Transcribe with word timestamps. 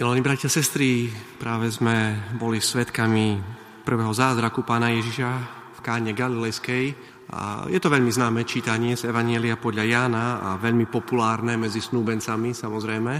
Milení 0.00 0.24
bratia 0.24 0.48
a 0.48 0.56
sestry, 0.56 1.12
práve 1.36 1.68
sme 1.68 2.16
boli 2.40 2.56
svetkami 2.56 3.36
prvého 3.84 4.08
zázraku 4.16 4.64
pána 4.64 4.88
Ježiša 4.96 5.30
v 5.76 5.80
káne 5.84 6.16
Galilejskej. 6.16 6.96
A 7.36 7.68
je 7.68 7.76
to 7.76 7.92
veľmi 7.92 8.08
známe 8.08 8.48
čítanie 8.48 8.96
z 8.96 9.12
Evanielia 9.12 9.60
podľa 9.60 9.84
Jána 9.84 10.24
a 10.40 10.48
veľmi 10.56 10.88
populárne 10.88 11.60
medzi 11.60 11.84
snúbencami 11.84 12.56
samozrejme. 12.56 13.14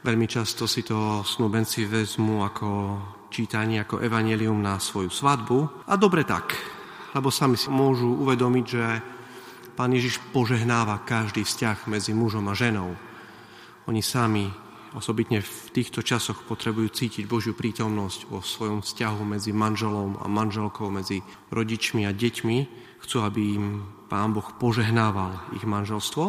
Veľmi 0.00 0.24
často 0.24 0.64
si 0.64 0.80
to 0.80 1.20
snúbenci 1.28 1.84
vezmú 1.84 2.40
ako 2.40 2.68
čítanie, 3.28 3.84
ako 3.84 4.00
Evanielium 4.00 4.64
na 4.64 4.80
svoju 4.80 5.12
svadbu. 5.12 5.84
A 5.92 6.00
dobre 6.00 6.24
tak, 6.24 6.56
lebo 7.12 7.28
sami 7.28 7.60
si 7.60 7.68
môžu 7.68 8.08
uvedomiť, 8.24 8.64
že 8.64 8.84
pán 9.76 9.92
Ježiš 9.92 10.24
požehnáva 10.32 11.04
každý 11.04 11.44
vzťah 11.44 11.84
medzi 11.84 12.16
mužom 12.16 12.48
a 12.48 12.56
ženou. 12.56 12.96
Oni 13.84 14.00
sami 14.00 14.63
osobitne 14.94 15.42
v 15.42 15.54
týchto 15.74 16.00
časoch 16.00 16.46
potrebujú 16.46 16.88
cítiť 16.88 17.26
Božiu 17.26 17.52
prítomnosť 17.52 18.30
vo 18.30 18.38
svojom 18.40 18.80
vzťahu 18.86 19.20
medzi 19.26 19.50
manželom 19.50 20.22
a 20.22 20.26
manželkou, 20.30 20.88
medzi 20.88 21.20
rodičmi 21.50 22.06
a 22.06 22.14
deťmi. 22.14 22.58
Chcú, 23.02 23.16
aby 23.20 23.42
im 23.58 23.66
Pán 24.08 24.32
Boh 24.32 24.46
požehnával 24.56 25.52
ich 25.58 25.66
manželstvo. 25.66 26.24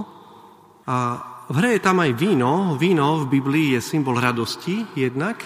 A 0.90 0.98
v 1.46 1.56
hre 1.62 1.78
je 1.78 1.86
tam 1.86 2.02
aj 2.02 2.12
víno. 2.18 2.74
Víno 2.76 3.22
v 3.24 3.38
Biblii 3.38 3.78
je 3.78 3.82
symbol 3.86 4.18
radosti 4.18 4.82
jednak, 4.98 5.46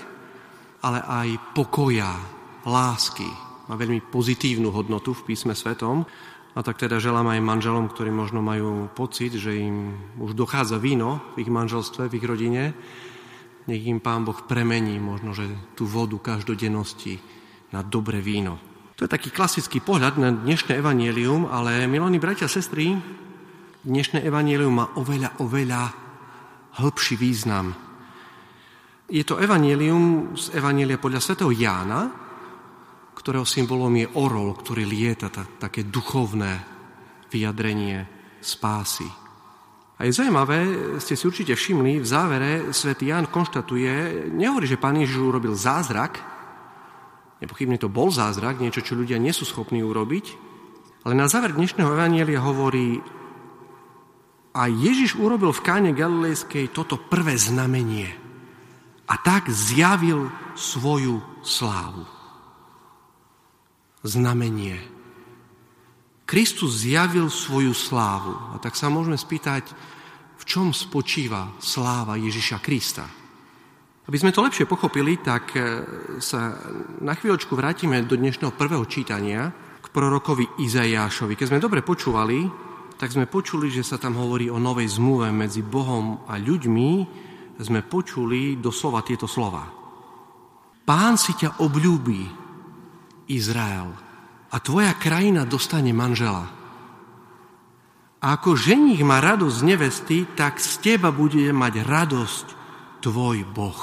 ale 0.79 1.03
aj 1.03 1.53
pokoja, 1.53 2.15
lásky. 2.63 3.27
Má 3.67 3.75
veľmi 3.75 4.01
pozitívnu 4.07 4.71
hodnotu 4.71 5.11
v 5.11 5.27
písme 5.27 5.53
svetom. 5.53 6.07
A 6.57 6.65
tak 6.65 6.81
teda 6.81 6.97
želám 6.97 7.29
aj 7.29 7.45
manželom, 7.45 7.85
ktorí 7.87 8.09
možno 8.09 8.41
majú 8.41 8.89
pocit, 8.97 9.37
že 9.37 9.53
im 9.53 9.93
už 10.17 10.33
dochádza 10.33 10.81
víno 10.81 11.21
v 11.37 11.45
ich 11.45 11.51
manželstve, 11.51 12.09
v 12.09 12.15
ich 12.17 12.25
rodine, 12.25 12.73
nech 13.69 13.85
im 13.85 14.01
Pán 14.01 14.25
Boh 14.25 14.41
premení 14.49 14.97
možno, 14.97 15.37
že 15.37 15.45
tú 15.77 15.85
vodu 15.85 16.17
každodennosti 16.17 17.21
na 17.69 17.85
dobré 17.85 18.17
víno. 18.17 18.57
To 18.97 19.05
je 19.05 19.13
taký 19.13 19.29
klasický 19.29 19.79
pohľad 19.79 20.17
na 20.17 20.33
dnešné 20.33 20.75
evanielium, 20.75 21.45
ale 21.47 21.85
milení 21.85 22.17
bratia 22.17 22.49
a 22.49 22.51
sestry, 22.51 22.97
dnešné 23.85 24.25
evanielium 24.25 24.73
má 24.73 24.85
oveľa, 24.97 25.39
oveľa 25.39 25.81
hĺbší 26.81 27.15
význam. 27.15 27.71
Je 29.07 29.21
to 29.23 29.37
evanielium 29.37 30.33
z 30.33 30.57
evanielia 30.57 30.99
podľa 30.99 31.21
svätého 31.21 31.53
Jána, 31.53 32.09
ktorého 33.15 33.45
symbolom 33.45 33.93
je 33.95 34.07
orol, 34.17 34.57
ktorý 34.57 34.83
lieta, 34.83 35.29
také 35.61 35.85
duchovné 35.87 36.59
vyjadrenie 37.29 38.03
spásy. 38.41 39.28
A 39.99 40.07
je 40.07 40.15
zaujímavé, 40.15 40.59
ste 41.03 41.19
si 41.19 41.27
určite 41.27 41.59
všimli, 41.59 41.99
v 41.99 42.07
závere 42.07 42.51
svätý 42.71 43.11
Ján 43.11 43.27
konštatuje, 43.27 44.31
nehovorí, 44.31 44.63
že 44.63 44.79
pán 44.79 44.95
Ježiš 44.95 45.19
urobil 45.19 45.59
zázrak, 45.59 46.23
nepochybne 47.43 47.75
to 47.75 47.91
bol 47.91 48.07
zázrak, 48.07 48.63
niečo, 48.63 48.79
čo 48.79 48.95
ľudia 48.95 49.19
nie 49.19 49.35
sú 49.35 49.43
schopní 49.43 49.83
urobiť, 49.83 50.25
ale 51.03 51.19
na 51.19 51.27
záver 51.27 51.51
dnešného 51.51 51.91
evanielia 51.91 52.39
hovorí, 52.39 53.03
a 54.55 54.65
Ježiš 54.65 55.19
urobil 55.19 55.53
v 55.53 55.61
káne 55.61 55.91
Galilejskej 55.93 56.73
toto 56.73 56.97
prvé 56.97 57.37
znamenie 57.37 58.09
a 59.05 59.15
tak 59.21 59.47
zjavil 59.49 60.29
svoju 60.57 61.21
slávu. 61.45 62.03
Znamenie. 64.01 64.79
Kristus 66.29 66.85
zjavil 66.85 67.25
svoju 67.25 67.73
slávu. 67.73 68.53
A 68.53 68.61
tak 68.61 68.77
sa 68.77 68.85
môžeme 68.85 69.17
spýtať, 69.17 69.73
v 70.37 70.43
čom 70.45 70.69
spočíva 70.77 71.57
sláva 71.57 72.21
Ježiša 72.21 72.61
Krista. 72.61 73.09
Aby 74.05 74.17
sme 74.21 74.29
to 74.29 74.45
lepšie 74.45 74.69
pochopili, 74.69 75.17
tak 75.25 75.57
e, 75.57 75.61
sa 76.21 76.53
na 77.01 77.17
chvíľočku 77.17 77.57
vrátime 77.57 78.05
do 78.05 78.13
dnešného 78.13 78.53
prvého 78.53 78.85
čítania 78.85 79.49
k 79.81 79.89
prorokovi 79.89 80.61
Izajášovi. 80.61 81.33
Keď 81.33 81.49
sme 81.49 81.61
dobre 81.61 81.81
počúvali, 81.81 82.45
tak 82.93 83.09
sme 83.09 83.25
počuli, 83.25 83.73
že 83.73 83.81
sa 83.81 83.97
tam 83.97 84.13
hovorí 84.21 84.53
o 84.53 84.61
novej 84.61 85.01
zmluve 85.01 85.33
medzi 85.33 85.65
Bohom 85.65 86.29
a 86.29 86.37
ľuďmi. 86.37 86.89
Sme 87.57 87.81
počuli 87.81 88.61
doslova 88.61 89.01
tieto 89.01 89.25
slova. 89.25 89.65
Pán 90.85 91.17
si 91.17 91.33
ťa 91.33 91.61
obľúbi, 91.61 92.21
Izrael, 93.29 94.08
a 94.49 94.55
tvoja 94.57 94.93
krajina 94.97 95.45
dostane 95.45 95.93
manžela. 95.93 96.49
A 98.19 98.35
ako 98.35 98.59
ženich 98.59 98.99
má 99.05 99.23
radosť 99.23 99.55
z 99.55 99.63
nevesty, 99.63 100.17
tak 100.35 100.59
z 100.59 100.83
teba 100.83 101.13
bude 101.13 101.53
mať 101.55 101.87
radosť 101.87 102.47
tvoj 102.99 103.47
Boh. 103.47 103.79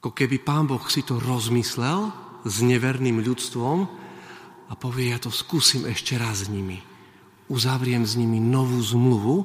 Ako 0.00 0.08
keby 0.12 0.40
pán 0.40 0.64
Boh 0.64 0.80
si 0.88 1.04
to 1.04 1.20
rozmyslel 1.20 2.12
s 2.48 2.64
neverným 2.64 3.20
ľudstvom 3.20 3.78
a 4.68 4.72
povie, 4.72 5.12
ja 5.12 5.20
to 5.20 5.28
skúsim 5.28 5.84
ešte 5.84 6.16
raz 6.16 6.48
s 6.48 6.52
nimi. 6.52 6.80
Uzavriem 7.52 8.08
s 8.08 8.16
nimi 8.16 8.40
novú 8.40 8.80
zmluvu 8.80 9.36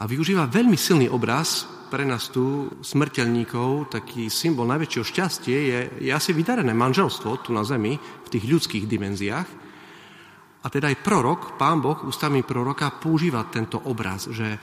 a 0.00 0.08
využíva 0.08 0.48
veľmi 0.48 0.76
silný 0.80 1.12
obraz, 1.12 1.68
pre 1.86 2.04
nás 2.04 2.28
tu, 2.28 2.68
smrteľníkov, 2.82 3.94
taký 3.94 4.26
symbol 4.26 4.66
najväčšieho 4.66 5.06
šťastie 5.06 5.58
je, 5.70 5.78
je 6.06 6.10
asi 6.10 6.34
vydarené 6.34 6.74
manželstvo 6.74 7.42
tu 7.46 7.54
na 7.54 7.62
zemi, 7.62 7.96
v 7.98 8.28
tých 8.28 8.44
ľudských 8.44 8.84
dimenziách. 8.90 9.48
A 10.62 10.66
teda 10.66 10.90
aj 10.90 11.02
prorok, 11.06 11.54
pán 11.54 11.78
Boh, 11.78 11.96
ústavný 12.02 12.42
proroka, 12.42 12.90
používa 12.98 13.46
tento 13.46 13.78
obraz, 13.86 14.26
že, 14.34 14.58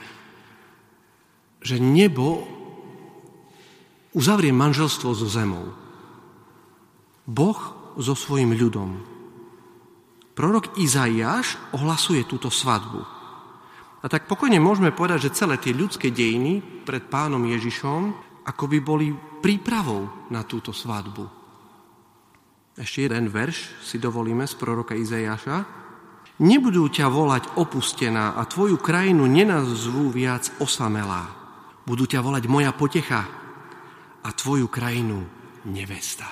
že 1.64 1.80
nebo 1.80 2.44
uzavrie 4.12 4.52
manželstvo 4.52 5.10
so 5.16 5.28
zemou. 5.28 5.72
Boh 7.24 7.60
so 7.96 8.12
svojim 8.12 8.52
ľudom. 8.52 9.00
Prorok 10.34 10.76
Izaiáš 10.76 11.56
ohlasuje 11.72 12.26
túto 12.26 12.50
svadbu. 12.50 13.23
A 14.04 14.06
tak 14.12 14.28
pokojne 14.28 14.60
môžeme 14.60 14.92
povedať, 14.92 15.32
že 15.32 15.36
celé 15.40 15.56
tie 15.56 15.72
ľudské 15.72 16.12
dejiny 16.12 16.60
pred 16.84 17.08
pánom 17.08 17.40
Ježišom 17.40 18.12
ako 18.44 18.64
by 18.68 18.78
boli 18.84 19.08
prípravou 19.40 20.28
na 20.28 20.44
túto 20.44 20.76
svadbu. 20.76 21.24
Ešte 22.76 23.08
jeden 23.08 23.32
verš 23.32 23.80
si 23.80 23.96
dovolíme 23.96 24.44
z 24.44 24.54
proroka 24.60 24.92
Izajaša. 24.92 25.64
Nebudú 26.44 26.90
ťa 26.90 27.06
volať 27.08 27.56
opustená 27.56 28.36
a 28.36 28.42
tvoju 28.44 28.76
krajinu 28.76 29.24
nenazvú 29.24 30.12
viac 30.12 30.52
osamelá. 30.60 31.30
Budú 31.88 32.04
ťa 32.04 32.20
volať 32.20 32.44
moja 32.50 32.74
potecha 32.76 33.22
a 34.20 34.28
tvoju 34.28 34.68
krajinu 34.68 35.24
nevesta. 35.70 36.26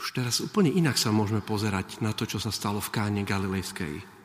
Už 0.00 0.16
teraz 0.16 0.40
úplne 0.40 0.72
inak 0.72 0.96
sa 0.96 1.12
môžeme 1.12 1.44
pozerať 1.44 2.00
na 2.00 2.16
to, 2.16 2.24
čo 2.24 2.40
sa 2.40 2.48
stalo 2.48 2.80
v 2.80 2.92
káne 2.94 3.20
Galilejskej. 3.26 4.19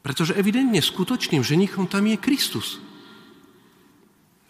Pretože 0.00 0.36
evidentne 0.36 0.80
skutočným 0.80 1.44
ženichom 1.44 1.84
tam 1.84 2.08
je 2.08 2.16
Kristus. 2.16 2.80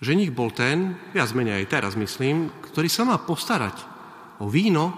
Ženich 0.01 0.33
bol 0.33 0.49
ten, 0.55 0.97
viac 1.13 1.29
menej 1.37 1.61
aj 1.61 1.67
teraz 1.69 1.93
myslím, 1.99 2.49
ktorý 2.73 2.89
sa 2.89 3.05
má 3.05 3.21
postarať 3.21 3.77
o 4.41 4.49
víno. 4.49 4.89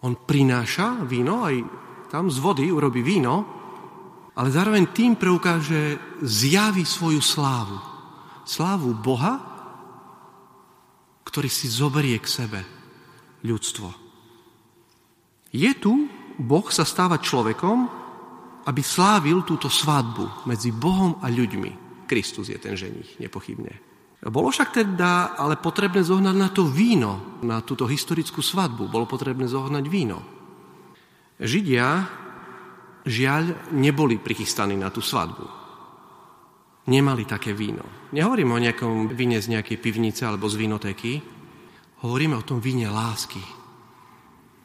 On 0.00 0.14
prináša 0.16 1.04
víno, 1.04 1.44
aj 1.44 1.60
tam 2.08 2.32
z 2.32 2.38
vody 2.40 2.72
urobí 2.72 3.04
víno, 3.04 3.44
ale 4.36 4.48
zároveň 4.48 4.94
tým 4.94 5.18
preukáže, 5.20 5.98
zjaví 6.24 6.88
svoju 6.88 7.20
slávu. 7.20 7.76
Slávu 8.46 8.94
Boha, 8.96 9.42
ktorý 11.26 11.50
si 11.50 11.68
zoberie 11.68 12.16
k 12.22 12.30
sebe 12.30 12.60
ľudstvo. 13.44 13.92
Je 15.52 15.72
tu, 15.76 16.08
Boh 16.40 16.64
sa 16.72 16.88
stáva 16.88 17.20
človekom, 17.20 18.05
aby 18.66 18.82
slávil 18.82 19.46
túto 19.46 19.70
svadbu 19.70 20.46
medzi 20.50 20.74
Bohom 20.74 21.22
a 21.22 21.30
ľuďmi. 21.30 22.04
Kristus 22.10 22.50
je 22.50 22.58
ten 22.58 22.74
ženich, 22.74 23.18
nepochybne. 23.22 23.78
Bolo 24.26 24.50
však 24.50 24.74
teda 24.74 25.38
ale 25.38 25.60
potrebné 25.60 26.02
zohnať 26.02 26.36
na 26.36 26.48
to 26.50 26.66
víno, 26.66 27.38
na 27.46 27.62
túto 27.62 27.86
historickú 27.86 28.42
svadbu. 28.42 28.90
Bolo 28.90 29.06
potrebné 29.06 29.46
zohnať 29.46 29.84
víno. 29.86 30.18
Židia, 31.38 31.88
žiaľ, 33.06 33.70
neboli 33.76 34.18
prichystaní 34.18 34.74
na 34.74 34.90
tú 34.90 35.04
svadbu. 35.04 35.46
Nemali 36.90 37.26
také 37.26 37.54
víno. 37.54 38.10
Nehovoríme 38.14 38.54
o 38.54 38.62
nejakom 38.62 39.10
víne 39.14 39.38
z 39.42 39.58
nejakej 39.58 39.78
pivnice 39.78 40.22
alebo 40.26 40.46
z 40.50 40.58
vínotéky. 40.58 41.18
Hovoríme 42.02 42.38
o 42.38 42.46
tom 42.46 42.62
víne 42.62 42.86
lásky, 42.86 43.42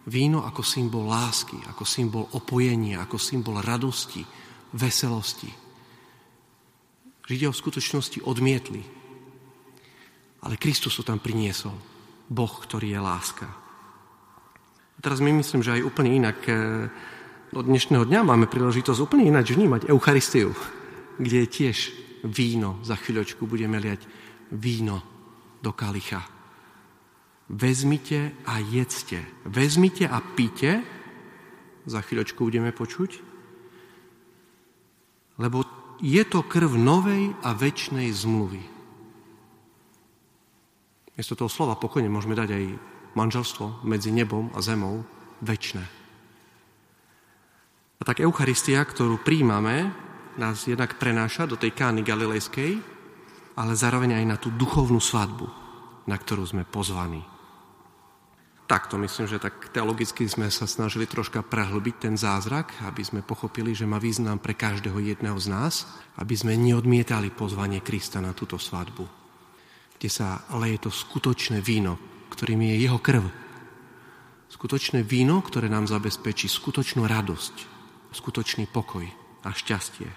Víno 0.10 0.42
ako 0.42 0.66
symbol 0.66 1.06
lásky, 1.06 1.62
ako 1.70 1.86
symbol 1.86 2.26
opojenia, 2.34 3.06
ako 3.06 3.22
symbol 3.22 3.62
radosti, 3.62 4.26
veselosti. 4.74 5.52
Židia 7.30 7.54
v 7.54 7.62
skutočnosti 7.62 8.26
odmietli. 8.26 8.82
Ale 10.42 10.58
Kristus 10.58 10.98
to 10.98 11.06
tam 11.06 11.22
priniesol. 11.22 11.78
Boh, 12.32 12.54
ktorý 12.66 12.98
je 12.98 13.02
láska. 13.02 13.48
Teraz 15.02 15.22
my 15.22 15.34
myslím, 15.38 15.62
že 15.62 15.78
aj 15.78 15.86
úplne 15.86 16.18
inak 16.18 16.38
eh, 16.50 16.90
od 17.54 17.66
dnešného 17.68 18.08
dňa 18.08 18.22
máme 18.26 18.50
príležitosť 18.50 19.00
úplne 19.06 19.30
ináč 19.30 19.54
vnímať 19.54 19.90
Eucharistiu. 19.92 20.56
kde 21.22 21.46
je 21.46 21.48
tiež 21.48 21.78
víno. 22.26 22.82
Za 22.82 22.98
chvíľočku 22.98 23.46
budeme 23.46 23.78
liať 23.78 24.10
víno 24.58 25.06
do 25.62 25.70
kalicha. 25.76 26.41
Vezmite 27.52 28.32
a 28.48 28.64
jedzte. 28.64 29.20
Vezmite 29.44 30.08
a 30.08 30.24
pite. 30.24 30.80
Za 31.84 32.00
chvíľočku 32.00 32.48
budeme 32.48 32.72
počuť. 32.72 33.20
Lebo 35.36 35.68
je 36.00 36.24
to 36.24 36.48
krv 36.48 36.80
novej 36.80 37.36
a 37.44 37.52
väčšnej 37.52 38.08
zmluvy. 38.16 38.64
Miesto 41.20 41.36
toho 41.36 41.52
slova 41.52 41.76
pokojne 41.76 42.08
môžeme 42.08 42.40
dať 42.40 42.50
aj 42.56 42.66
manželstvo 43.20 43.84
medzi 43.84 44.16
nebom 44.16 44.48
a 44.56 44.64
zemou 44.64 45.04
väčšné. 45.44 45.84
A 48.00 48.02
tak 48.08 48.24
Eucharistia, 48.24 48.82
ktorú 48.82 49.20
príjmame, 49.20 49.92
nás 50.40 50.64
jednak 50.66 50.96
prenáša 50.96 51.46
do 51.46 51.60
tej 51.60 51.76
kány 51.76 52.02
galilejskej, 52.02 52.80
ale 53.60 53.76
zároveň 53.76 54.24
aj 54.24 54.26
na 54.26 54.38
tú 54.40 54.50
duchovnú 54.56 55.04
svadbu, 55.04 55.46
na 56.08 56.16
ktorú 56.16 56.48
sme 56.48 56.64
pozvaní. 56.64 57.41
Takto 58.72 58.96
myslím, 58.96 59.28
že 59.28 59.36
tak 59.36 59.68
teologicky 59.76 60.32
sme 60.32 60.48
sa 60.48 60.64
snažili 60.64 61.04
troška 61.04 61.44
prehlbiť 61.44 62.08
ten 62.08 62.16
zázrak, 62.16 62.72
aby 62.88 63.04
sme 63.04 63.20
pochopili, 63.20 63.76
že 63.76 63.84
má 63.84 64.00
význam 64.00 64.40
pre 64.40 64.56
každého 64.56 64.96
jedného 64.96 65.36
z 65.36 65.52
nás, 65.52 65.92
aby 66.16 66.32
sme 66.40 66.56
neodmietali 66.56 67.36
pozvanie 67.36 67.84
Krista 67.84 68.24
na 68.24 68.32
túto 68.32 68.56
svadbu, 68.56 69.04
kde 70.00 70.08
sa 70.08 70.48
leje 70.56 70.88
to 70.88 70.88
skutočné 70.88 71.60
víno, 71.60 72.00
ktorým 72.32 72.64
je 72.72 72.76
jeho 72.80 72.96
krv. 72.96 73.28
Skutočné 74.48 75.04
víno, 75.04 75.44
ktoré 75.44 75.68
nám 75.68 75.92
zabezpečí 75.92 76.48
skutočnú 76.48 77.04
radosť, 77.04 77.56
skutočný 78.16 78.72
pokoj 78.72 79.04
a 79.44 79.52
šťastie. 79.52 80.08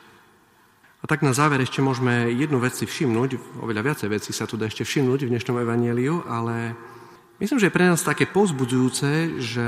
A 1.03 1.05
tak 1.11 1.27
na 1.27 1.35
záver 1.35 1.59
ešte 1.59 1.83
môžeme 1.83 2.31
jednu 2.31 2.62
vec 2.62 2.79
si 2.79 2.87
všimnúť, 2.87 3.59
oveľa 3.67 3.83
viacej 3.83 4.15
veci 4.15 4.31
sa 4.31 4.47
tu 4.47 4.55
dá 4.55 4.71
ešte 4.71 4.87
všimnúť 4.87 5.27
v 5.27 5.33
dnešnom 5.35 5.59
evanieliu, 5.59 6.23
ale 6.31 6.79
myslím, 7.39 7.59
že 7.59 7.67
je 7.71 7.77
pre 7.77 7.89
nás 7.89 8.03
také 8.03 8.27
pozbudzujúce, 8.29 9.41
že 9.43 9.67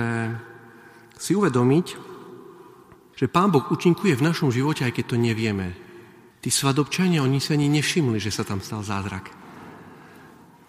si 1.17 1.33
uvedomiť, 1.33 1.87
že 3.17 3.33
Pán 3.33 3.49
Boh 3.49 3.65
účinkuje 3.65 4.13
v 4.13 4.27
našom 4.27 4.53
živote, 4.53 4.85
aj 4.85 4.93
keď 4.93 5.05
to 5.09 5.17
nevieme. 5.17 5.73
Tí 6.45 6.53
svadobčania, 6.53 7.25
oni 7.25 7.41
sa 7.41 7.57
ani 7.57 7.73
nevšimli, 7.73 8.21
že 8.21 8.31
sa 8.31 8.45
tam 8.45 8.61
stal 8.61 8.85
zázrak. 8.85 9.33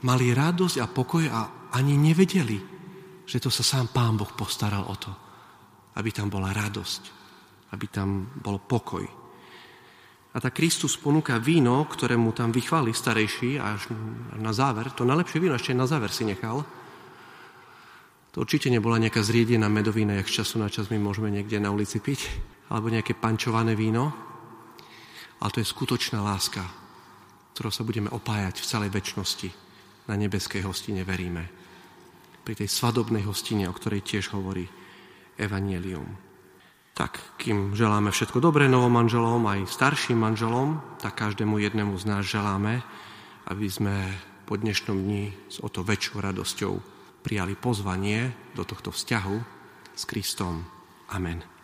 Mali 0.07 0.31
radosť 0.31 0.79
a 0.79 0.87
pokoj 0.87 1.27
a 1.27 1.69
ani 1.75 1.99
nevedeli, 1.99 2.57
že 3.27 3.43
to 3.43 3.51
sa 3.51 3.61
sám 3.61 3.91
Pán 3.91 4.15
Boh 4.15 4.31
postaral 4.31 4.87
o 4.87 4.95
to, 4.95 5.11
aby 5.99 6.15
tam 6.15 6.31
bola 6.31 6.55
radosť, 6.55 7.01
aby 7.75 7.85
tam 7.91 8.31
bol 8.39 8.63
pokoj. 8.63 9.03
A 10.31 10.37
tak 10.39 10.61
Kristus 10.61 10.95
ponúka 10.95 11.41
víno, 11.41 11.83
ktoré 11.89 12.13
mu 12.13 12.29
tam 12.29 12.53
vychváli 12.53 12.93
starejší 12.93 13.57
až 13.57 13.89
na 14.37 14.53
záver. 14.53 14.93
To 14.93 15.03
najlepšie 15.03 15.41
víno 15.41 15.57
ešte 15.57 15.73
na 15.73 15.89
záver 15.89 16.13
si 16.13 16.29
nechal. 16.29 16.61
To 18.37 18.45
určite 18.45 18.69
nebola 18.69 19.01
nejaká 19.01 19.25
zriedená 19.25 19.65
medovina, 19.65 20.13
jak 20.13 20.29
času 20.29 20.61
na 20.61 20.69
čas 20.69 20.93
my 20.93 21.01
môžeme 21.01 21.33
niekde 21.33 21.57
na 21.57 21.73
ulici 21.73 21.97
piť, 21.97 22.29
alebo 22.69 22.85
nejaké 22.85 23.17
pančované 23.17 23.73
víno. 23.73 24.13
Ale 25.41 25.49
to 25.49 25.57
je 25.57 25.65
skutočná 25.65 26.21
láska, 26.21 26.61
ktorou 27.57 27.73
sa 27.73 27.81
budeme 27.81 28.13
opájať 28.13 28.61
v 28.61 28.69
celej 28.69 28.89
väčšnosti. 28.93 29.49
Na 30.05 30.13
nebeskej 30.21 30.61
hostine 30.69 31.01
veríme. 31.01 31.49
Pri 32.45 32.53
tej 32.53 32.69
svadobnej 32.69 33.25
hostine, 33.25 33.65
o 33.65 33.73
ktorej 33.73 34.05
tiež 34.05 34.29
hovorí 34.37 34.69
Evangelium. 35.41 36.05
Tak, 36.93 37.41
kým 37.41 37.73
želáme 37.73 38.13
všetko 38.13 38.37
dobré 38.37 38.69
novom 38.69 38.93
manželom, 38.93 39.41
aj 39.49 39.65
starším 39.65 40.21
manželom, 40.21 40.77
tak 41.01 41.17
každému 41.17 41.57
jednému 41.57 41.97
z 41.97 42.05
nás 42.05 42.21
želáme, 42.21 42.85
aby 43.49 43.65
sme 43.65 44.13
po 44.45 44.61
dnešnom 44.61 44.93
dni 44.93 45.33
s 45.49 45.57
o 45.57 45.73
to 45.73 45.81
väčšou 45.81 46.21
radosťou 46.21 46.96
prijali 47.27 47.59
pozvanie 47.59 48.31
do 48.55 48.63
tohto 48.63 48.95
vzťahu 48.95 49.37
s 49.91 50.03
Kristom. 50.07 50.63
Amen. 51.11 51.56